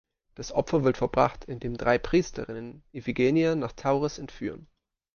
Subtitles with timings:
[0.33, 4.65] Das Opfer wird vollbracht, indem drei Priesterinnen Iphigenie nach Tauris entführen.